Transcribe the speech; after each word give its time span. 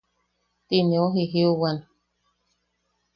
Ti 0.67 0.77
neu 0.87 1.07
jijiuwan: 1.13 1.77